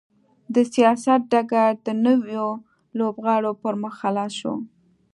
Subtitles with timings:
[0.53, 2.47] د سیاست ډګر د نویو
[2.97, 4.53] لوبغاړو پر مخ خلاص شو.